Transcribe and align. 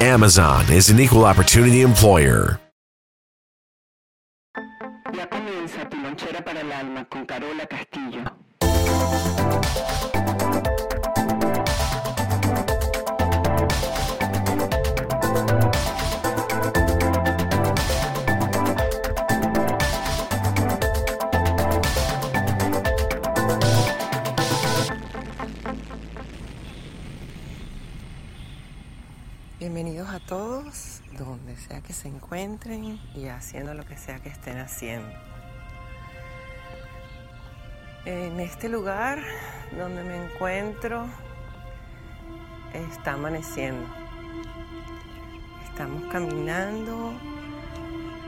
Amazon 0.00 0.72
is 0.72 0.88
an 0.88 0.98
equal 0.98 1.26
opportunity 1.26 1.82
employer. 1.82 2.58
Ya 5.12 5.26
comienza 5.28 5.86
tu 5.90 5.98
lonchera 5.98 6.42
para 6.42 6.60
el 6.60 6.72
alma 6.72 7.04
con 7.04 7.26
Carola 7.26 7.66
Castillo. 7.66 8.24
Bienvenidos 29.82 30.10
a 30.10 30.20
todos, 30.20 31.00
donde 31.16 31.56
sea 31.56 31.80
que 31.80 31.94
se 31.94 32.06
encuentren 32.06 33.00
y 33.14 33.28
haciendo 33.28 33.72
lo 33.72 33.82
que 33.86 33.96
sea 33.96 34.18
que 34.18 34.28
estén 34.28 34.58
haciendo. 34.58 35.08
En 38.04 38.38
este 38.40 38.68
lugar 38.68 39.22
donde 39.78 40.04
me 40.04 40.26
encuentro 40.26 41.06
está 42.74 43.14
amaneciendo. 43.14 43.86
Estamos 45.64 46.12
caminando 46.12 47.14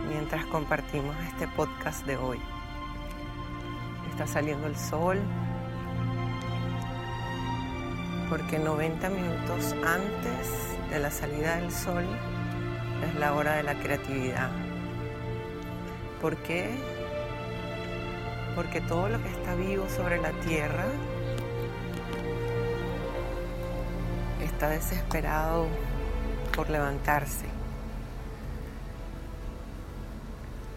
mientras 0.08 0.46
compartimos 0.46 1.14
este 1.32 1.46
podcast 1.48 2.06
de 2.06 2.16
hoy. 2.16 2.40
Está 4.10 4.26
saliendo 4.26 4.68
el 4.68 4.76
sol 4.78 5.20
porque 8.30 8.58
90 8.58 9.10
minutos 9.10 9.74
antes 9.84 10.72
de 10.92 10.98
la 10.98 11.10
salida 11.10 11.56
del 11.56 11.72
sol 11.72 12.04
es 13.02 13.14
la 13.14 13.32
hora 13.32 13.54
de 13.54 13.62
la 13.62 13.74
creatividad. 13.74 14.50
¿Por 16.20 16.36
qué? 16.36 16.68
Porque 18.54 18.82
todo 18.82 19.08
lo 19.08 19.22
que 19.22 19.30
está 19.30 19.54
vivo 19.54 19.88
sobre 19.88 20.20
la 20.20 20.32
tierra 20.32 20.84
está 24.44 24.68
desesperado 24.68 25.66
por 26.54 26.68
levantarse. 26.68 27.46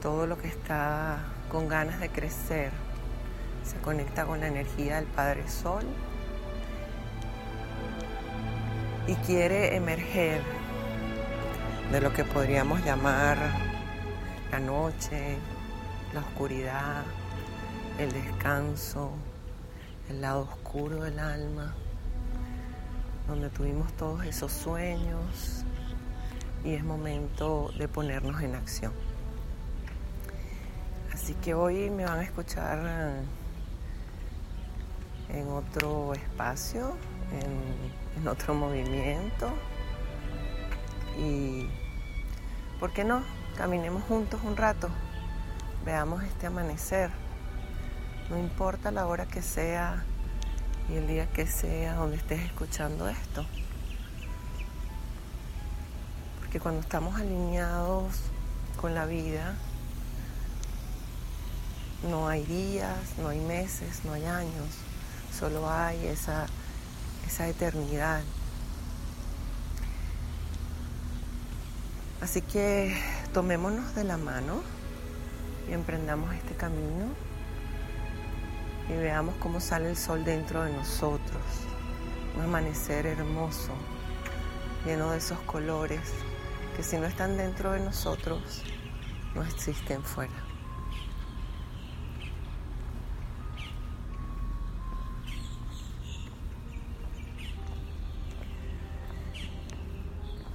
Todo 0.02 0.27
lo 0.27 0.38
que 0.38 0.47
está 0.47 1.17
con 1.52 1.67
ganas 1.67 1.99
de 1.99 2.08
crecer 2.08 2.71
se 3.66 3.77
conecta 3.80 4.25
con 4.25 4.39
la 4.39 4.47
energía 4.47 4.95
del 4.95 5.08
Padre 5.08 5.45
Sol 5.49 5.83
y 9.08 9.14
quiere 9.16 9.75
emerger 9.75 10.42
de 11.92 12.02
lo 12.02 12.11
que 12.14 12.23
podríamos 12.23 12.84
llamar 12.84 13.38
la 14.52 14.59
noche, 14.59 15.38
la 16.14 16.22
oscuridad, 16.22 17.03
el 18.00 18.11
descanso, 18.11 19.11
el 20.09 20.22
lado 20.22 20.42
oscuro 20.42 21.03
del 21.03 21.20
alma, 21.20 21.76
donde 23.27 23.49
tuvimos 23.49 23.93
todos 23.93 24.26
esos 24.26 24.52
sueños 24.52 25.64
y 26.64 26.73
es 26.73 26.83
momento 26.83 27.72
de 27.77 27.87
ponernos 27.87 28.42
en 28.42 28.55
acción. 28.55 28.93
Así 31.14 31.36
que 31.36 31.54
hoy 31.54 31.89
me 31.92 32.05
van 32.05 32.20
a 32.20 32.23
escuchar 32.23 33.23
en 35.30 35.48
otro 35.48 36.14
espacio, 36.14 36.95
en, 37.31 38.27
otro 38.27 38.55
movimiento 38.55 39.53
y, 41.19 41.69
¿por 42.80 42.91
qué 42.91 43.03
no? 43.03 43.21
Caminemos 43.55 44.03
juntos 44.05 44.41
un 44.43 44.58
rato, 44.58 44.89
veamos 45.86 46.23
este 46.23 46.47
amanecer. 46.47 47.11
No 48.31 48.39
importa 48.39 48.89
la 48.89 49.05
hora 49.05 49.27
que 49.27 49.43
sea 49.43 50.03
y 50.89 50.95
el 50.95 51.08
día 51.08 51.27
que 51.27 51.45
sea 51.45 51.93
donde 51.95 52.17
estés 52.17 52.41
escuchando 52.41 53.08
esto. 53.08 53.45
Porque 56.39 56.59
cuando 56.59 56.81
estamos 56.81 57.15
alineados 57.19 58.21
con 58.81 58.95
la 58.95 59.05
vida, 59.05 59.55
no 62.09 62.27
hay 62.27 62.43
días, 62.43 62.97
no 63.19 63.30
hay 63.30 63.39
meses, 63.39 64.02
no 64.05 64.13
hay 64.13 64.25
años, 64.25 64.69
solo 65.37 65.69
hay 65.69 66.05
esa, 66.07 66.45
esa 67.25 67.47
eternidad. 67.47 68.21
Así 72.21 72.41
que 72.41 72.95
tomémonos 73.33 73.93
de 73.95 74.03
la 74.03 74.17
mano 74.17 74.61
y 75.69 75.73
emprendamos 75.73 76.33
este 76.33 76.55
camino 76.55 77.08
y 78.89 78.93
veamos 78.93 79.36
cómo 79.36 79.59
sale 79.59 79.89
el 79.89 79.97
sol 79.97 80.23
dentro 80.23 80.63
de 80.63 80.73
nosotros. 80.73 81.41
Un 82.37 82.43
amanecer 82.43 83.05
hermoso, 83.05 83.71
lleno 84.86 85.11
de 85.11 85.17
esos 85.17 85.39
colores 85.42 86.02
que 86.75 86.83
si 86.83 86.97
no 86.97 87.05
están 87.05 87.37
dentro 87.37 87.71
de 87.71 87.80
nosotros, 87.80 88.63
no 89.33 89.43
existen 89.43 90.03
fuera. 90.03 90.55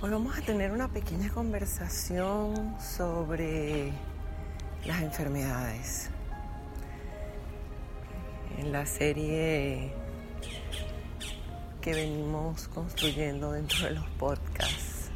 Hoy 0.03 0.09
vamos 0.09 0.35
a 0.39 0.41
tener 0.41 0.73
una 0.73 0.89
pequeña 0.89 1.29
conversación 1.29 2.75
sobre 2.81 3.93
las 4.87 5.03
enfermedades. 5.03 6.09
En 8.57 8.73
la 8.73 8.87
serie 8.87 9.93
que 11.83 11.93
venimos 11.93 12.69
construyendo 12.69 13.53
dentro 13.53 13.85
de 13.85 13.91
los 13.91 14.09
podcasts. 14.19 15.11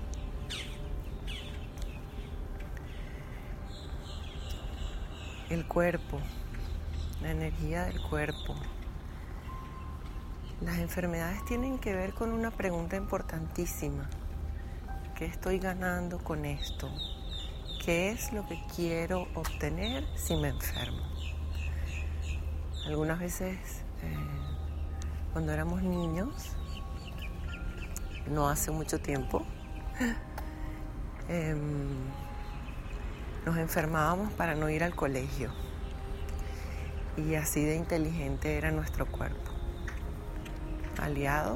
El 5.49 5.67
cuerpo, 5.67 6.21
la 7.23 7.31
energía 7.31 7.85
del 7.85 8.03
cuerpo. 8.03 8.55
Las 10.61 10.77
enfermedades 10.77 11.43
tienen 11.47 11.79
que 11.79 11.95
ver 11.95 12.13
con 12.13 12.35
una 12.35 12.51
pregunta 12.51 12.97
importantísima. 12.97 14.11
¿Qué 15.17 15.27
estoy 15.27 15.61
ganando 15.61 16.19
con 16.19 16.45
esto? 16.45 16.91
¿Qué 17.85 18.11
es 18.11 18.33
lo 18.33 18.45
que 18.49 18.61
quiero 18.75 19.29
obtener 19.37 20.05
si 20.17 20.35
me 20.35 20.49
enfermo? 20.49 21.05
Algunas 22.85 23.21
veces, 23.21 23.57
eh, 24.03 24.17
cuando 25.33 25.53
éramos 25.53 25.85
niños, 25.85 26.57
no 28.29 28.49
hace 28.49 28.73
mucho 28.73 28.99
tiempo, 28.99 29.45
eh, 31.29 31.55
nos 33.47 33.57
enfermábamos 33.57 34.33
para 34.33 34.57
no 34.57 34.69
ir 34.69 34.83
al 34.83 34.97
colegio. 34.97 35.53
Y 37.17 37.37
así 37.37 37.65
de 37.65 37.77
inteligente 37.77 38.57
era 38.57 38.73
nuestro 38.73 39.07
cuerpo. 39.07 39.53
Aliado 41.01 41.55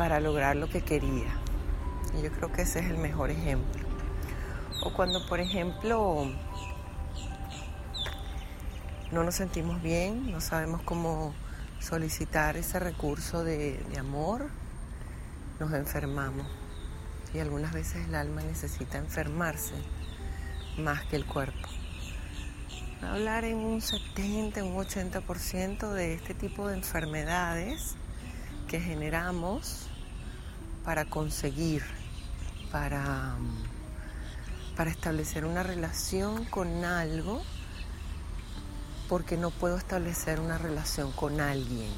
para 0.00 0.18
lograr 0.18 0.56
lo 0.56 0.66
que 0.70 0.80
quería. 0.80 1.28
Y 2.18 2.22
yo 2.22 2.32
creo 2.32 2.50
que 2.50 2.62
ese 2.62 2.78
es 2.78 2.86
el 2.86 2.96
mejor 2.96 3.28
ejemplo. 3.28 3.82
O 4.82 4.94
cuando, 4.94 5.26
por 5.26 5.40
ejemplo, 5.40 6.24
no 9.12 9.24
nos 9.24 9.34
sentimos 9.34 9.82
bien, 9.82 10.32
no 10.32 10.40
sabemos 10.40 10.80
cómo 10.84 11.34
solicitar 11.80 12.56
ese 12.56 12.80
recurso 12.80 13.44
de, 13.44 13.78
amor, 13.98 14.48
nos 15.58 15.70
enfermamos. 15.74 16.46
Y 17.34 17.40
algunas 17.40 17.74
veces 17.74 18.08
el 18.08 18.14
alma 18.14 18.40
necesita 18.40 18.96
enfermarse 18.96 19.74
más 20.78 21.04
que 21.04 21.16
el 21.16 21.26
cuerpo. 21.26 21.68
Hablar 23.02 23.44
en 23.44 23.58
un 23.58 23.82
70, 23.82 24.64
un 24.64 24.76
80% 24.76 25.92
de 25.92 26.14
este 26.14 26.32
tipo 26.32 26.68
de 26.68 26.76
enfermedades 26.78 27.96
que 28.66 28.80
generamos 28.80 29.89
para 30.90 31.04
conseguir, 31.04 31.84
para, 32.72 33.36
para 34.76 34.90
establecer 34.90 35.44
una 35.44 35.62
relación 35.62 36.44
con 36.46 36.84
algo 36.84 37.42
porque 39.08 39.36
no 39.36 39.50
puedo 39.52 39.76
establecer 39.76 40.40
una 40.40 40.58
relación 40.58 41.12
con 41.12 41.40
alguien. 41.40 41.92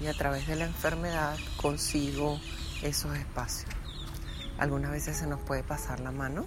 Y 0.00 0.08
a 0.08 0.14
través 0.14 0.48
de 0.48 0.56
la 0.56 0.64
enfermedad 0.64 1.36
consigo 1.56 2.40
esos 2.82 3.16
espacios. 3.16 3.70
Algunas 4.58 4.90
veces 4.90 5.16
se 5.16 5.28
nos 5.28 5.40
puede 5.40 5.62
pasar 5.62 6.00
la 6.00 6.10
mano 6.10 6.46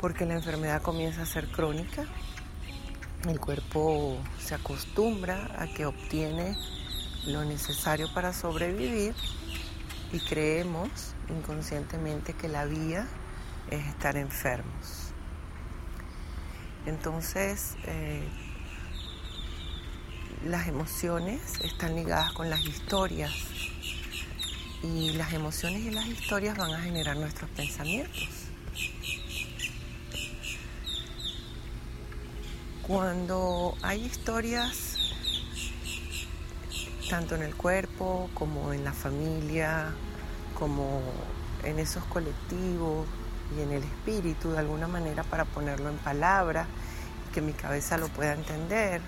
porque 0.00 0.26
la 0.26 0.34
enfermedad 0.34 0.80
comienza 0.80 1.22
a 1.22 1.26
ser 1.26 1.48
crónica. 1.48 2.04
El 3.28 3.40
cuerpo 3.40 4.16
se 4.38 4.54
acostumbra 4.54 5.56
a 5.58 5.66
que 5.66 5.86
obtiene 5.86 6.56
lo 7.26 7.44
necesario 7.44 8.12
para 8.12 8.32
sobrevivir 8.32 9.14
y 10.12 10.20
creemos 10.20 10.90
inconscientemente 11.28 12.34
que 12.34 12.48
la 12.48 12.64
vía 12.64 13.06
es 13.70 13.86
estar 13.86 14.16
enfermos. 14.16 15.12
Entonces, 16.86 17.76
eh, 17.84 18.28
las 20.44 20.66
emociones 20.66 21.40
están 21.60 21.94
ligadas 21.94 22.32
con 22.32 22.50
las 22.50 22.64
historias 22.64 23.32
y 24.82 25.10
las 25.12 25.32
emociones 25.32 25.82
y 25.82 25.90
las 25.90 26.06
historias 26.06 26.56
van 26.56 26.72
a 26.72 26.80
generar 26.80 27.16
nuestros 27.16 27.48
pensamientos. 27.50 28.28
Cuando 32.82 33.76
hay 33.82 34.04
historias, 34.04 34.91
tanto 37.12 37.34
en 37.34 37.42
el 37.42 37.54
cuerpo 37.54 38.30
como 38.32 38.72
en 38.72 38.84
la 38.84 38.94
familia, 38.94 39.92
como 40.58 41.02
en 41.62 41.78
esos 41.78 42.02
colectivos, 42.04 43.06
y 43.54 43.60
en 43.60 43.70
el 43.70 43.82
espíritu 43.82 44.52
de 44.52 44.60
alguna 44.60 44.88
manera 44.88 45.22
para 45.22 45.44
ponerlo 45.44 45.90
en 45.90 45.98
palabras, 45.98 46.66
que 47.34 47.42
mi 47.42 47.52
cabeza 47.52 47.98
lo 47.98 48.08
pueda 48.08 48.32
entender, 48.32 49.02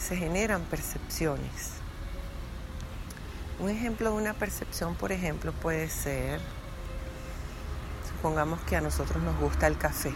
se 0.00 0.16
generan 0.16 0.62
percepciones. 0.62 1.74
Un 3.60 3.70
ejemplo 3.70 4.10
de 4.10 4.16
una 4.16 4.34
percepción, 4.34 4.96
por 4.96 5.12
ejemplo, 5.12 5.52
puede 5.52 5.88
ser, 5.88 6.40
supongamos 8.16 8.58
que 8.62 8.74
a 8.74 8.80
nosotros 8.80 9.22
nos 9.22 9.38
gusta 9.38 9.68
el 9.68 9.78
café, 9.78 10.12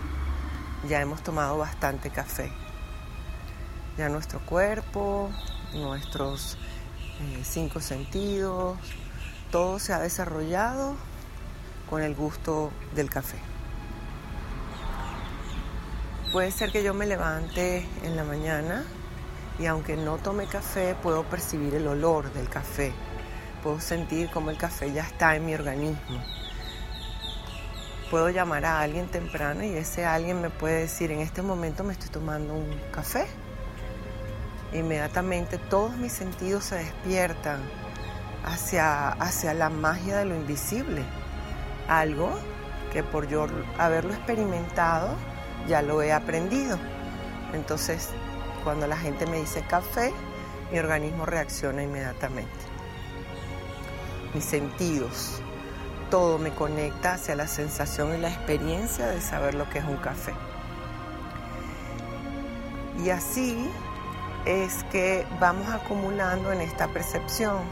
ya 0.89 1.01
hemos 1.01 1.23
tomado 1.23 1.57
bastante 1.57 2.11
café, 2.11 2.51
ya 3.97 4.09
nuestro 4.09 4.41
cuerpo, 4.41 5.31
nuestros 5.75 6.57
eh, 7.21 7.43
cinco 7.45 7.81
sentidos, 7.81 8.79
todo 9.51 9.79
se 9.79 9.93
ha 9.93 10.01
desarrollado 10.01 10.97
con 11.89 12.03
el 12.03 12.15
gusto 12.15 12.73
del 12.95 13.11
café. 13.11 13.39
Puede 16.33 16.51
ser 16.51 16.73
que 16.73 16.83
yo 16.83 16.95
me 16.95 17.07
levante 17.07 17.87
en 18.03 18.17
la 18.17 18.25
mañana 18.25 18.85
y 19.59 19.67
aunque 19.67 19.97
no 19.97 20.19
tome 20.19 20.47
café 20.47 20.97
puedo 21.01 21.23
percibir 21.25 21.75
el 21.75 21.87
olor 21.87 22.33
del 22.33 22.49
café, 22.49 22.93
puedo 23.63 23.81
sentir 23.81 24.31
como 24.31 24.51
el 24.51 24.59
café 24.59 24.93
ya 24.93 25.03
está 25.03 25.37
en 25.37 25.47
mi 25.47 25.55
organismo. 25.55 26.21
Puedo 28.11 28.31
llamar 28.31 28.65
a 28.65 28.81
alguien 28.81 29.09
temprano 29.09 29.65
y 29.65 29.77
ese 29.77 30.05
alguien 30.05 30.41
me 30.41 30.51
puede 30.51 30.81
decir, 30.81 31.13
en 31.13 31.21
este 31.21 31.43
momento 31.43 31.85
me 31.85 31.93
estoy 31.93 32.11
tomando 32.11 32.55
un 32.55 32.81
café. 32.91 33.27
Inmediatamente 34.75 35.57
todos 35.57 35.97
mis 35.97 36.13
sentidos 36.13 36.65
se 36.65 36.77
despiertan 36.77 37.61
hacia, 38.45 39.09
hacia 39.13 39.55
la 39.55 39.71
magia 39.71 40.19
de 40.19 40.27
lo 40.27 40.35
invisible 40.35 41.03
algo 41.89 42.31
que 42.93 43.03
por 43.03 43.29
yo 43.29 43.47
haberlo 43.79 44.13
experimentado 44.13 45.15
ya 45.67 45.83
lo 45.83 46.03
he 46.03 46.13
aprendido. 46.13 46.79
Entonces, 47.53 48.11
cuando 48.63 48.87
la 48.87 48.97
gente 48.97 49.27
me 49.27 49.39
dice 49.39 49.63
café, 49.63 50.13
mi 50.73 50.79
organismo 50.79 51.27
reacciona 51.27 51.83
inmediatamente. 51.83 52.51
Mis 54.35 54.45
sentidos, 54.45 55.41
todo 56.11 56.39
me 56.39 56.51
conecta 56.51 57.15
hacia 57.15 57.37
la 57.37 57.47
sensación 57.47 58.15
y 58.15 58.19
la 58.19 58.29
experiencia 58.29 59.07
de 59.07 59.21
saber 59.21 59.55
lo 59.55 59.69
que 59.71 59.79
es 59.79 59.85
un 59.85 59.97
café. 59.97 60.35
Y 63.05 63.11
así 63.11 63.69
es 64.47 64.85
que 64.85 65.27
vamos 65.41 65.69
acumulando 65.69 66.53
en 66.53 66.61
esta 66.61 66.89
percepción. 66.89 67.63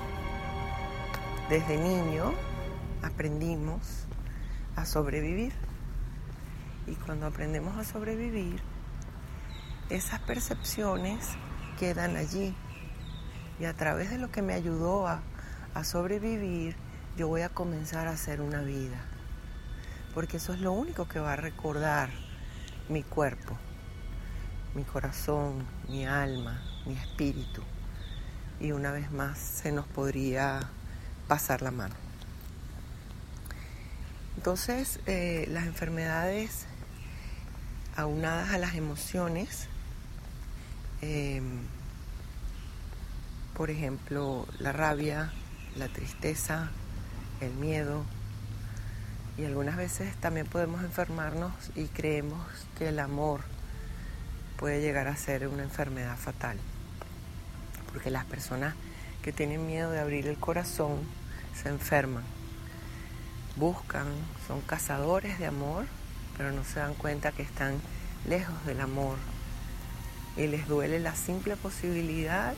Desde 1.51 1.77
niño 1.77 2.33
aprendimos 3.03 4.07
a 4.77 4.87
sobrevivir. 4.87 5.53
Y 6.87 6.95
cuando 6.95 7.27
aprendemos 7.27 7.77
a 7.77 7.85
sobrevivir, 7.85 8.61
esas 9.91 10.21
percepciones 10.21 11.29
quedan 11.79 12.17
allí. 12.17 12.55
Y 13.61 13.67
a 13.67 13.75
través 13.75 14.11
de 14.11 14.19
lo 14.19 14.31
que 14.31 14.41
me 14.41 14.55
ayudó 14.55 15.07
a, 15.07 15.21
a 15.75 15.85
sobrevivir, 15.85 16.75
yo 17.17 17.29
voy 17.29 17.43
a 17.43 17.51
comenzar 17.51 18.09
a 18.09 18.13
hacer 18.13 18.41
una 18.41 18.63
vida. 18.63 19.05
Porque 20.15 20.39
eso 20.39 20.55
es 20.55 20.61
lo 20.61 20.73
único 20.73 21.07
que 21.07 21.21
va 21.21 21.35
a 21.35 21.37
recordar 21.37 22.09
mi 22.89 23.03
cuerpo, 23.03 23.57
mi 24.75 24.85
corazón, 24.85 25.67
mi 25.89 26.07
alma, 26.07 26.63
mi 26.87 26.95
espíritu. 26.95 27.63
Y 28.61 28.73
una 28.73 28.93
vez 28.93 29.11
más 29.11 29.39
se 29.39 29.73
nos 29.73 29.87
podría 29.87 30.61
pasar 31.29 31.63
la 31.63 31.71
mano. 31.71 31.95
Entonces, 34.37 35.01
eh, 35.07 35.47
las 35.51 35.67
enfermedades 35.67 36.67
aunadas 37.97 38.51
a 38.51 38.59
las 38.59 38.75
emociones, 38.75 39.69
em, 41.03 41.61
por 43.55 43.71
ejemplo, 43.71 44.47
la 44.59 44.73
rabia, 44.73 45.33
la 45.77 45.89
tristeza, 45.89 46.71
el 47.41 47.53
miedo, 47.55 48.05
y 49.37 49.45
algunas 49.45 49.77
veces 49.77 50.15
también 50.17 50.47
podemos 50.47 50.83
enfermarnos 50.83 51.53
y 51.75 51.87
creemos 51.87 52.43
que 52.79 52.89
el 52.89 52.99
amor 52.99 53.52
puede 54.63 54.81
llegar 54.81 55.09
a 55.09 55.17
ser 55.17 55.49
una 55.49 55.65
enfermedad 55.65 56.17
fatal, 56.17 56.57
porque 57.91 58.13
las 58.13 58.25
personas 58.25 58.77
que 59.21 59.33
tienen 59.33 59.67
miedo 59.67 59.91
de 59.91 59.99
abrir 59.99 60.29
el 60.29 60.37
corazón 60.37 61.01
se 61.53 61.69
enferman. 61.69 62.23
Buscan, 63.57 64.07
son 64.47 64.61
cazadores 64.61 65.41
de 65.41 65.47
amor, 65.47 65.87
pero 66.37 66.53
no 66.53 66.63
se 66.63 66.79
dan 66.79 66.95
cuenta 66.95 67.33
que 67.33 67.43
están 67.43 67.81
lejos 68.25 68.55
del 68.65 68.81
amor. 68.81 69.17
Y 70.37 70.47
les 70.47 70.69
duele 70.69 71.01
la 71.01 71.17
simple 71.17 71.57
posibilidad 71.57 72.55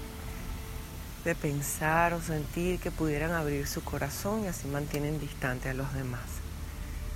de 1.25 1.35
pensar 1.35 2.13
o 2.13 2.21
sentir 2.21 2.81
que 2.81 2.91
pudieran 2.91 3.33
abrir 3.33 3.67
su 3.67 3.83
corazón 3.83 4.45
y 4.45 4.49
así 4.49 4.69
mantienen 4.69 5.19
distante 5.21 5.71
a 5.71 5.75
los 5.75 5.91
demás. 5.95 6.21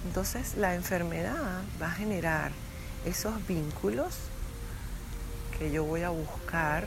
Entonces 0.06 0.56
la 0.56 0.74
enfermedad 0.74 1.60
va 1.78 1.88
a 1.88 1.94
generar 1.94 2.52
esos 3.04 3.46
vínculos 3.46 4.14
que 5.58 5.70
yo 5.70 5.84
voy 5.84 6.02
a 6.02 6.10
buscar 6.10 6.86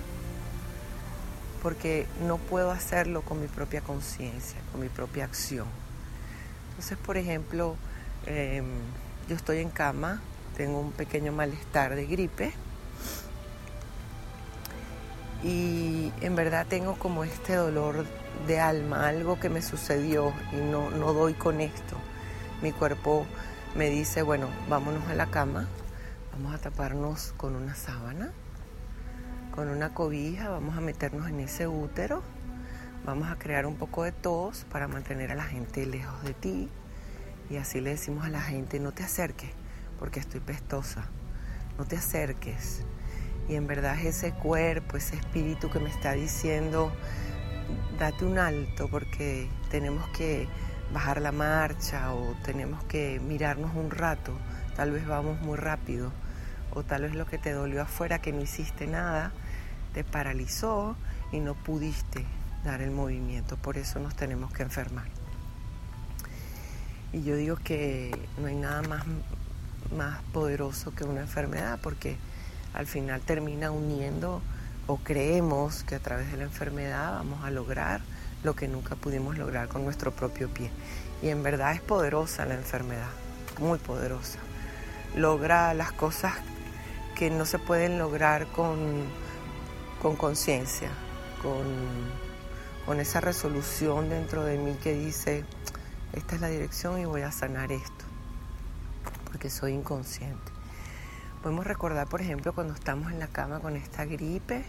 porque 1.61 2.07
no 2.25 2.37
puedo 2.37 2.71
hacerlo 2.71 3.21
con 3.21 3.39
mi 3.39 3.47
propia 3.47 3.81
conciencia, 3.81 4.59
con 4.71 4.81
mi 4.81 4.89
propia 4.89 5.25
acción. 5.25 5.67
Entonces, 6.71 6.97
por 6.97 7.17
ejemplo, 7.17 7.75
em, 8.25 8.65
yo 9.29 9.35
estoy 9.35 9.59
en 9.59 9.69
cama, 9.69 10.21
tengo 10.57 10.79
un 10.79 10.91
pequeño 10.91 11.31
malestar 11.31 11.95
de 11.95 12.07
gripe 12.07 12.53
y 15.43 16.11
en 16.21 16.35
verdad 16.35 16.65
tengo 16.67 16.95
como 16.95 17.23
este 17.23 17.55
dolor 17.55 18.05
de 18.47 18.59
alma, 18.59 19.07
algo 19.07 19.39
que 19.39 19.49
me 19.49 19.61
sucedió 19.61 20.33
y 20.51 20.55
no, 20.55 20.89
no 20.89 21.13
doy 21.13 21.33
con 21.33 21.61
esto. 21.61 21.95
Mi 22.61 22.71
cuerpo 22.71 23.25
me 23.75 23.89
dice, 23.89 24.21
bueno, 24.21 24.47
vámonos 24.69 25.07
a 25.07 25.15
la 25.15 25.27
cama, 25.27 25.67
vamos 26.33 26.55
a 26.55 26.57
taparnos 26.57 27.33
con 27.37 27.55
una 27.55 27.75
sábana, 27.75 28.31
con 29.51 29.69
una 29.69 29.93
cobija, 29.93 30.49
vamos 30.49 30.77
a 30.77 30.81
meternos 30.81 31.27
en 31.27 31.39
ese 31.41 31.67
útero 31.67 32.23
Vamos 33.03 33.31
a 33.31 33.35
crear 33.39 33.65
un 33.65 33.77
poco 33.77 34.03
de 34.03 34.11
tos 34.11 34.63
para 34.71 34.87
mantener 34.87 35.31
a 35.31 35.35
la 35.35 35.43
gente 35.43 35.87
lejos 35.87 36.21
de 36.23 36.35
ti. 36.35 36.69
Y 37.49 37.57
así 37.57 37.81
le 37.81 37.89
decimos 37.89 38.25
a 38.25 38.29
la 38.29 38.41
gente, 38.41 38.79
no 38.79 38.91
te 38.91 39.03
acerques 39.03 39.49
porque 39.97 40.19
estoy 40.19 40.39
pestosa. 40.39 41.05
No 41.79 41.85
te 41.85 41.97
acerques. 41.97 42.83
Y 43.49 43.55
en 43.55 43.65
verdad 43.65 43.97
es 43.97 44.17
ese 44.17 44.33
cuerpo, 44.33 44.97
ese 44.97 45.15
espíritu 45.15 45.71
que 45.71 45.79
me 45.79 45.89
está 45.89 46.11
diciendo, 46.11 46.91
date 47.97 48.23
un 48.23 48.37
alto 48.37 48.87
porque 48.87 49.49
tenemos 49.71 50.07
que 50.09 50.47
bajar 50.93 51.21
la 51.21 51.31
marcha 51.31 52.13
o 52.13 52.35
tenemos 52.43 52.83
que 52.83 53.19
mirarnos 53.19 53.75
un 53.75 53.89
rato. 53.89 54.37
Tal 54.75 54.91
vez 54.91 55.07
vamos 55.07 55.41
muy 55.41 55.57
rápido 55.57 56.11
o 56.69 56.83
tal 56.83 57.01
vez 57.01 57.15
lo 57.15 57.25
que 57.25 57.39
te 57.39 57.51
dolió 57.51 57.81
afuera 57.81 58.21
que 58.21 58.31
no 58.31 58.41
hiciste 58.41 58.85
nada 58.85 59.31
te 59.93 60.03
paralizó 60.03 60.95
y 61.31 61.39
no 61.39 61.53
pudiste 61.53 62.25
dar 62.63 62.81
el 62.81 62.91
movimiento, 62.91 63.57
por 63.57 63.77
eso 63.77 63.99
nos 63.99 64.15
tenemos 64.15 64.51
que 64.53 64.63
enfermar. 64.63 65.07
Y 67.13 67.23
yo 67.23 67.35
digo 67.35 67.57
que 67.57 68.17
no 68.37 68.47
hay 68.47 68.55
nada 68.55 68.81
más, 68.83 69.03
más 69.95 70.21
poderoso 70.33 70.93
que 70.93 71.03
una 71.03 71.21
enfermedad 71.21 71.79
porque 71.81 72.17
al 72.73 72.87
final 72.87 73.21
termina 73.21 73.71
uniendo 73.71 74.41
o 74.87 74.97
creemos 74.97 75.83
que 75.83 75.95
a 75.95 75.99
través 75.99 76.31
de 76.31 76.37
la 76.37 76.43
enfermedad 76.43 77.13
vamos 77.13 77.43
a 77.43 77.51
lograr 77.51 78.01
lo 78.43 78.55
que 78.55 78.67
nunca 78.67 78.95
pudimos 78.95 79.37
lograr 79.37 79.67
con 79.67 79.83
nuestro 79.83 80.11
propio 80.11 80.49
pie. 80.49 80.71
Y 81.21 81.29
en 81.29 81.43
verdad 81.43 81.73
es 81.73 81.81
poderosa 81.81 82.45
la 82.45 82.55
enfermedad, 82.55 83.09
muy 83.59 83.77
poderosa. 83.77 84.39
Logra 85.15 85.73
las 85.73 85.91
cosas 85.91 86.33
que 87.15 87.29
no 87.29 87.45
se 87.45 87.59
pueden 87.59 87.99
lograr 87.99 88.47
con 88.47 89.03
conciencia, 90.01 90.89
con, 91.43 91.63
con 92.85 92.99
esa 92.99 93.21
resolución 93.21 94.09
dentro 94.09 94.43
de 94.43 94.57
mí 94.57 94.75
que 94.81 94.93
dice, 94.93 95.45
esta 96.13 96.35
es 96.35 96.41
la 96.41 96.47
dirección 96.47 96.99
y 96.99 97.05
voy 97.05 97.21
a 97.21 97.31
sanar 97.31 97.71
esto, 97.71 98.05
porque 99.25 99.49
soy 99.49 99.73
inconsciente. 99.73 100.51
Podemos 101.43 101.65
recordar, 101.65 102.07
por 102.07 102.21
ejemplo, 102.21 102.53
cuando 102.53 102.73
estamos 102.73 103.11
en 103.11 103.19
la 103.19 103.27
cama 103.27 103.59
con 103.59 103.75
esta 103.75 104.05
gripe, 104.05 104.63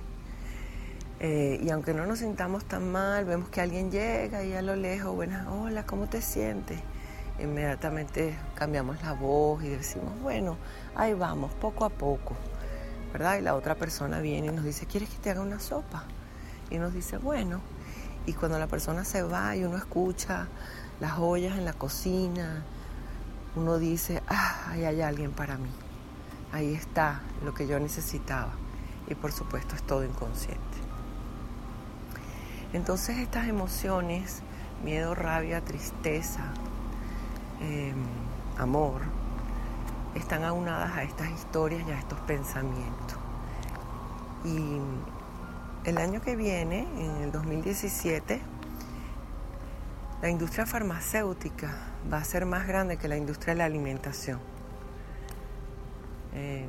eh, 1.20 1.60
y 1.62 1.70
aunque 1.70 1.94
no 1.94 2.04
nos 2.04 2.18
sintamos 2.18 2.64
tan 2.66 2.92
mal, 2.92 3.24
vemos 3.24 3.48
que 3.48 3.60
alguien 3.60 3.90
llega 3.90 4.44
y 4.44 4.52
a 4.52 4.60
lo 4.60 4.76
lejos, 4.76 5.14
buenas, 5.14 5.46
hola, 5.48 5.86
¿cómo 5.86 6.08
te 6.08 6.20
sientes? 6.20 6.78
Inmediatamente 7.38 8.36
cambiamos 8.54 9.02
la 9.02 9.14
voz 9.14 9.62
y 9.64 9.68
decimos, 9.68 10.12
bueno, 10.20 10.58
ahí 10.94 11.14
vamos, 11.14 11.52
poco 11.54 11.84
a 11.84 11.90
poco, 11.90 12.34
¿verdad? 13.12 13.38
Y 13.38 13.42
la 13.42 13.54
otra 13.54 13.74
persona 13.74 14.20
viene 14.20 14.48
y 14.48 14.50
nos 14.50 14.64
dice, 14.64 14.86
¿quieres 14.86 15.08
que 15.08 15.18
te 15.18 15.30
haga 15.30 15.42
una 15.42 15.60
sopa? 15.60 16.04
Y 16.70 16.78
nos 16.78 16.94
dice, 16.94 17.18
bueno. 17.18 17.60
Y 18.24 18.34
cuando 18.34 18.58
la 18.58 18.68
persona 18.68 19.04
se 19.04 19.22
va 19.22 19.56
y 19.56 19.64
uno 19.64 19.76
escucha 19.76 20.46
las 21.00 21.18
ollas 21.18 21.58
en 21.58 21.64
la 21.64 21.72
cocina, 21.72 22.62
uno 23.56 23.78
dice, 23.78 24.22
ah, 24.28 24.68
ahí 24.68 24.84
hay 24.84 25.02
alguien 25.02 25.32
para 25.32 25.56
mí. 25.58 25.70
Ahí 26.52 26.74
está 26.74 27.20
lo 27.44 27.52
que 27.52 27.66
yo 27.66 27.78
necesitaba. 27.80 28.52
Y 29.08 29.14
por 29.14 29.32
supuesto 29.32 29.74
es 29.74 29.82
todo 29.82 30.04
inconsciente. 30.04 30.60
Entonces 32.72 33.18
estas 33.18 33.48
emociones, 33.48 34.40
miedo, 34.84 35.14
rabia, 35.14 35.60
tristeza, 35.62 36.44
em, 37.60 38.04
amor, 38.56 39.02
están 40.14 40.44
aunadas 40.44 40.96
a 40.96 41.02
estas 41.02 41.30
historias 41.30 41.86
y 41.86 41.90
a 41.90 41.98
estos 41.98 42.18
pensamientos. 42.20 43.18
Y 44.44 44.78
el 45.88 45.98
año 45.98 46.20
que 46.20 46.36
viene, 46.36 46.86
en 46.96 47.22
el 47.22 47.32
2017, 47.32 48.40
la 50.20 50.28
industria 50.28 50.66
farmacéutica 50.66 51.74
va 52.12 52.18
a 52.18 52.24
ser 52.24 52.46
más 52.46 52.66
grande 52.66 52.96
que 52.96 53.08
la 53.08 53.16
industria 53.16 53.54
de 53.54 53.58
la 53.58 53.64
alimentación. 53.64 54.38
Em, 56.34 56.68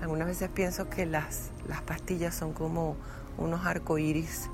algunas 0.00 0.28
veces 0.28 0.50
pienso 0.50 0.90
que 0.90 1.06
las, 1.06 1.50
las 1.66 1.80
pastillas 1.82 2.34
son 2.34 2.52
como 2.52 2.96
unos 3.38 3.64
arcoíris 3.64 4.50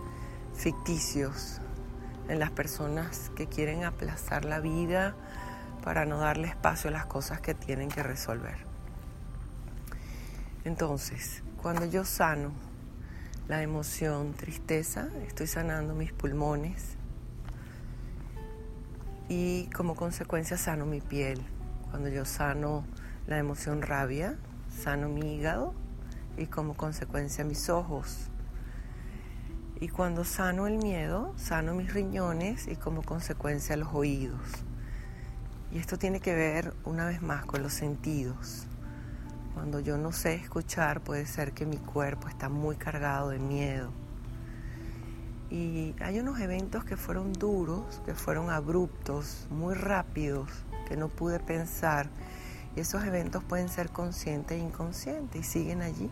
ficticios 0.54 1.60
en 2.28 2.38
las 2.38 2.50
personas 2.50 3.32
que 3.34 3.46
quieren 3.48 3.84
aplazar 3.84 4.44
la 4.44 4.60
vida 4.60 5.14
para 5.82 6.04
no 6.04 6.18
darle 6.18 6.48
espacio 6.48 6.88
a 6.88 6.92
las 6.92 7.06
cosas 7.06 7.40
que 7.40 7.54
tienen 7.54 7.88
que 7.88 8.02
resolver. 8.02 8.58
Entonces, 10.64 11.42
cuando 11.62 11.86
yo 11.86 12.04
sano 12.04 12.52
la 13.48 13.62
emoción 13.62 14.34
tristeza, 14.34 15.08
estoy 15.26 15.46
sanando 15.46 15.94
mis 15.94 16.12
pulmones 16.12 16.96
y 19.28 19.66
como 19.74 19.96
consecuencia 19.96 20.58
sano 20.58 20.86
mi 20.86 21.00
piel. 21.00 21.40
Cuando 21.90 22.08
yo 22.08 22.24
sano 22.24 22.84
la 23.26 23.38
emoción 23.38 23.82
rabia, 23.82 24.36
sano 24.82 25.08
mi 25.08 25.34
hígado 25.34 25.74
y 26.36 26.46
como 26.46 26.74
consecuencia 26.74 27.44
mis 27.44 27.68
ojos. 27.68 28.28
Y 29.80 29.88
cuando 29.88 30.24
sano 30.24 30.66
el 30.66 30.76
miedo, 30.76 31.32
sano 31.36 31.74
mis 31.74 31.94
riñones 31.94 32.68
y 32.68 32.76
como 32.76 33.02
consecuencia 33.02 33.76
los 33.76 33.88
oídos. 33.94 34.64
Y 35.72 35.78
esto 35.78 35.98
tiene 35.98 36.20
que 36.20 36.34
ver 36.34 36.74
una 36.84 37.06
vez 37.06 37.22
más 37.22 37.44
con 37.44 37.62
los 37.62 37.72
sentidos. 37.72 38.66
Cuando 39.54 39.78
yo 39.80 39.98
no 39.98 40.10
sé 40.10 40.34
escuchar, 40.34 41.00
puede 41.00 41.26
ser 41.26 41.52
que 41.52 41.66
mi 41.66 41.76
cuerpo 41.76 42.28
está 42.28 42.48
muy 42.48 42.76
cargado 42.76 43.30
de 43.30 43.38
miedo. 43.38 43.90
Y 45.50 45.94
hay 46.00 46.20
unos 46.20 46.40
eventos 46.40 46.84
que 46.84 46.96
fueron 46.96 47.32
duros, 47.32 48.00
que 48.04 48.14
fueron 48.14 48.50
abruptos, 48.50 49.46
muy 49.50 49.74
rápidos, 49.74 50.48
que 50.88 50.96
no 50.96 51.08
pude 51.08 51.40
pensar. 51.40 52.08
Y 52.76 52.80
esos 52.80 53.04
eventos 53.04 53.44
pueden 53.44 53.68
ser 53.68 53.90
conscientes 53.90 54.58
e 54.58 54.60
inconscientes 54.60 55.40
y 55.40 55.44
siguen 55.44 55.82
allí. 55.82 56.10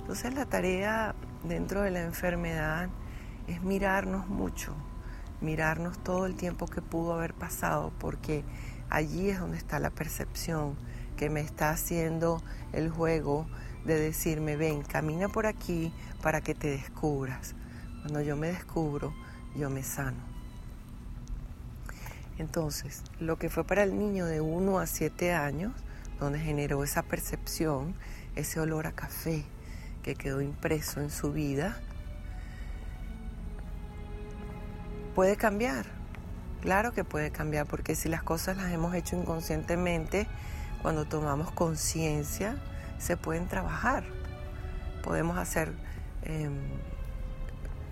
Entonces 0.00 0.32
la 0.34 0.46
tarea 0.46 1.14
dentro 1.44 1.82
de 1.82 1.90
la 1.90 2.00
enfermedad 2.00 2.88
es 3.46 3.62
mirarnos 3.62 4.28
mucho, 4.28 4.74
mirarnos 5.40 6.02
todo 6.02 6.26
el 6.26 6.34
tiempo 6.34 6.66
que 6.66 6.82
pudo 6.82 7.14
haber 7.14 7.34
pasado, 7.34 7.92
porque 7.98 8.44
allí 8.90 9.30
es 9.30 9.40
donde 9.40 9.58
está 9.58 9.78
la 9.78 9.90
percepción 9.90 10.76
que 11.16 11.30
me 11.30 11.40
está 11.40 11.70
haciendo 11.70 12.42
el 12.72 12.90
juego 12.90 13.46
de 13.84 13.98
decirme, 13.98 14.56
ven, 14.56 14.82
camina 14.82 15.28
por 15.28 15.46
aquí 15.46 15.92
para 16.22 16.40
que 16.40 16.54
te 16.54 16.68
descubras. 16.68 17.54
Cuando 18.02 18.20
yo 18.20 18.36
me 18.36 18.48
descubro, 18.48 19.14
yo 19.56 19.70
me 19.70 19.82
sano. 19.82 20.18
Entonces, 22.38 23.02
lo 23.18 23.36
que 23.36 23.50
fue 23.50 23.64
para 23.64 23.82
el 23.82 23.98
niño 23.98 24.26
de 24.26 24.40
1 24.40 24.78
a 24.78 24.86
7 24.86 25.32
años, 25.32 25.72
donde 26.20 26.38
generó 26.38 26.84
esa 26.84 27.02
percepción, 27.02 27.94
ese 28.36 28.60
olor 28.60 28.86
a 28.86 28.92
café, 28.92 29.44
que 30.02 30.14
quedó 30.14 30.40
impreso 30.40 31.00
en 31.00 31.10
su 31.10 31.32
vida, 31.32 31.80
puede 35.18 35.36
cambiar. 35.36 35.84
Claro 36.60 36.92
que 36.92 37.02
puede 37.02 37.32
cambiar, 37.32 37.66
porque 37.66 37.96
si 37.96 38.08
las 38.08 38.22
cosas 38.22 38.56
las 38.56 38.70
hemos 38.70 38.94
hecho 38.94 39.16
inconscientemente, 39.16 40.28
cuando 40.80 41.06
tomamos 41.06 41.50
conciencia, 41.50 42.54
se 42.98 43.16
pueden 43.16 43.48
trabajar. 43.48 44.04
Podemos 45.02 45.36
hacer, 45.36 45.72
em, 46.22 46.60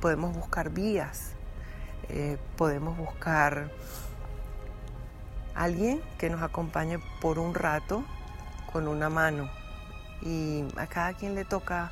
podemos 0.00 0.36
buscar 0.36 0.70
vías, 0.70 1.32
eh, 2.10 2.38
podemos 2.56 2.96
buscar 2.96 3.72
alguien 5.56 6.00
que 6.18 6.30
nos 6.30 6.42
acompañe 6.42 7.00
por 7.20 7.40
un 7.40 7.56
rato 7.56 8.04
con 8.72 8.86
una 8.86 9.10
mano. 9.10 9.50
Y 10.22 10.64
a 10.76 10.86
cada 10.86 11.14
quien 11.14 11.34
le 11.34 11.44
toca 11.44 11.90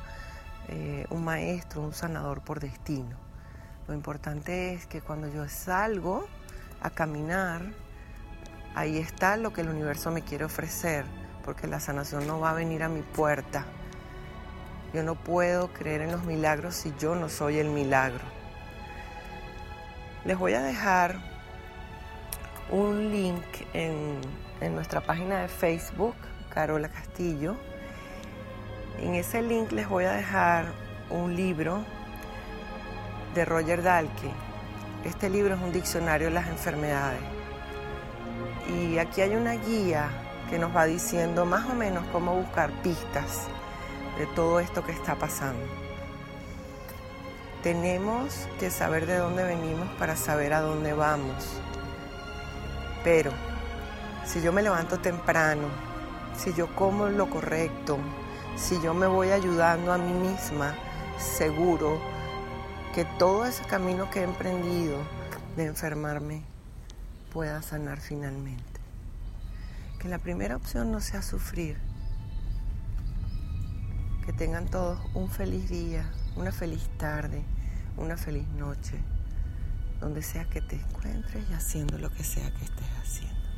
eh, 0.69 1.05
un 1.09 1.25
maestro, 1.25 1.81
un 1.81 1.93
sanador 1.93 2.39
por 2.39 2.61
destino. 2.61 3.24
Lo 3.87 3.93
importante 3.93 4.73
es 4.73 4.85
que 4.85 5.01
cuando 5.01 5.27
yo 5.27 5.47
salgo 5.47 6.27
a 6.81 6.89
caminar, 6.89 7.61
ahí 8.75 8.97
está 8.97 9.37
lo 9.37 9.53
que 9.53 9.61
el 9.61 9.69
universo 9.69 10.11
me 10.11 10.21
quiere 10.23 10.45
ofrecer, 10.45 11.05
porque 11.43 11.67
la 11.67 11.79
sanación 11.79 12.25
no 12.27 12.39
va 12.39 12.51
a 12.51 12.53
venir 12.53 12.83
a 12.83 12.89
mi 12.89 13.01
puerta. 13.01 13.65
Yo 14.93 15.03
no 15.03 15.15
puedo 15.15 15.73
creer 15.73 16.01
en 16.01 16.11
los 16.11 16.23
milagros 16.23 16.75
si 16.75 16.93
yo 16.99 17.15
no 17.15 17.29
soy 17.29 17.59
el 17.59 17.69
milagro. 17.69 18.23
Les 20.23 20.37
voy 20.37 20.53
a 20.53 20.61
dejar 20.61 21.17
un 22.71 23.11
link 23.11 23.43
en, 23.73 24.19
en 24.61 24.73
nuestra 24.73 25.01
página 25.01 25.41
de 25.41 25.47
Facebook, 25.47 26.15
Carola 26.49 26.89
Castillo 26.89 27.55
en 28.99 29.15
ese 29.15 29.41
link 29.41 29.71
les 29.71 29.87
voy 29.89 30.05
a 30.05 30.11
dejar 30.11 30.65
un 31.09 31.35
libro 31.35 31.83
de 33.35 33.43
Roger 33.43 33.83
Dalke. 33.83 34.31
Este 35.03 35.29
libro 35.29 35.55
es 35.55 35.61
un 35.61 35.73
diccionario 35.73 36.27
de 36.29 36.33
las 36.33 36.47
enfermedades. 36.47 37.19
Y 38.69 38.97
aquí 38.97 39.21
hay 39.21 39.35
una 39.35 39.53
guía 39.53 40.09
que 40.49 40.57
nos 40.57 40.73
va 40.75 40.85
diciendo 40.85 41.45
más 41.45 41.69
o 41.69 41.75
menos 41.75 42.05
cómo 42.13 42.33
buscar 42.33 42.71
pistas 42.81 43.47
de 44.17 44.25
todo 44.27 44.61
esto 44.61 44.85
que 44.85 44.93
está 44.93 45.15
pasando. 45.15 45.67
Tenemos 47.61 48.47
que 48.57 48.71
saber 48.71 49.05
de 49.05 49.17
dónde 49.17 49.43
venimos 49.43 49.89
para 49.99 50.15
saber 50.15 50.53
a 50.53 50.61
dónde 50.61 50.93
vamos. 50.93 51.59
Pero 53.03 53.31
si 54.23 54.41
yo 54.41 54.53
me 54.53 54.63
levanto 54.63 54.99
temprano, 54.99 55.67
si 56.37 56.53
yo 56.53 56.73
como 56.73 57.07
lo 57.07 57.29
correcto, 57.29 57.97
si 58.55 58.81
yo 58.81 58.93
me 58.93 59.07
voy 59.07 59.31
ayudando 59.31 59.91
a 59.91 59.97
mí 59.97 60.13
misma, 60.13 60.73
seguro 61.17 62.14
que 62.95 63.03
todo 63.03 63.45
ese 63.45 63.61
camino 63.65 64.09
que 64.09 64.21
he 64.21 64.23
emprendido 64.23 64.97
de 65.57 65.65
enfermarme 65.65 66.43
pueda 67.33 67.61
sanar 67.61 67.99
finalmente. 67.99 68.79
Que 69.99 70.07
la 70.07 70.19
primera 70.19 70.55
opción 70.55 70.93
no 70.93 71.01
sea 71.01 71.21
sufrir. 71.21 71.77
Que 74.25 74.31
tengan 74.31 74.69
todos 74.69 74.97
un 75.13 75.29
feliz 75.29 75.69
día, 75.69 76.09
una 76.37 76.53
feliz 76.53 76.87
tarde, 76.97 77.43
una 77.97 78.15
feliz 78.15 78.47
noche. 78.47 78.97
donde 79.99 80.21
sea 80.21 80.45
que 80.45 80.61
te 80.61 80.75
encuentres 80.75 81.49
y 81.49 81.53
haciendo 81.53 81.97
lo 81.97 82.09
que 82.11 82.23
sea 82.23 82.49
que 82.53 82.65
estés 82.65 82.87
haciendo. 83.01 83.49